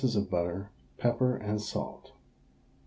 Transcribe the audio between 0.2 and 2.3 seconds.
butter, pepper and salt.